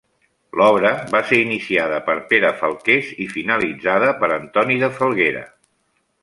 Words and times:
L'obra 0.59 0.93
va 1.15 1.19
ser 1.31 1.37
iniciada 1.41 1.99
per 2.07 2.15
Pere 2.31 2.51
Falqués 2.63 3.11
i 3.27 3.31
finalitzada 3.35 4.11
per 4.25 4.31
Antoni 4.41 4.81
de 4.87 4.91
Falguera. 4.97 5.47